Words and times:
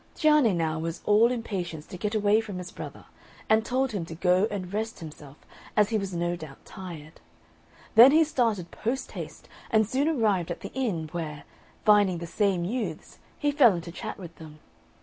Cianne 0.15 0.81
was 0.81 1.01
now 1.01 1.03
all 1.05 1.31
impatience 1.31 1.85
to 1.85 1.95
get 1.95 2.15
away 2.15 2.41
from 2.41 2.57
his 2.57 2.71
brother, 2.71 3.05
and 3.47 3.63
told 3.63 3.91
him 3.91 4.03
to 4.05 4.15
go 4.15 4.47
and 4.49 4.73
rest 4.73 4.99
himself, 4.99 5.37
as 5.77 5.89
he 5.91 5.97
was 5.99 6.11
no 6.11 6.35
doubt 6.35 6.57
tired; 6.65 7.21
then 7.93 8.09
he 8.11 8.23
started 8.23 8.71
post 8.71 9.11
haste, 9.11 9.47
and 9.69 9.87
soon 9.87 10.07
arrived 10.07 10.49
at 10.49 10.61
the 10.61 10.73
inn, 10.73 11.07
where, 11.11 11.43
finding 11.85 12.17
the 12.17 12.25
same 12.25 12.63
youths, 12.65 13.19
he 13.37 13.51
fell 13.51 13.75
into 13.75 13.91
chat 13.91 14.17
with 14.17 14.35
them. 14.37 14.57